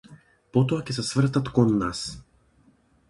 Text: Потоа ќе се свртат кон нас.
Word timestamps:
Потоа 0.55 0.79
ќе 0.87 0.95
се 0.99 1.05
свртат 1.09 1.53
кон 1.59 1.77
нас. 1.83 2.03